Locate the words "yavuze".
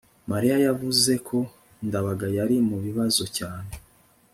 0.67-1.13